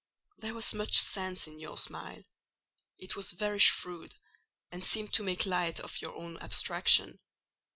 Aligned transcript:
There 0.39 0.55
was 0.55 0.73
much 0.73 0.97
sense 0.97 1.45
in 1.45 1.59
your 1.59 1.77
smile: 1.77 2.23
it 2.97 3.15
was 3.15 3.33
very 3.33 3.59
shrewd, 3.59 4.15
and 4.71 4.83
seemed 4.83 5.13
to 5.13 5.23
make 5.23 5.45
light 5.45 5.79
of 5.79 6.01
your 6.01 6.15
own 6.15 6.39
abstraction. 6.39 7.19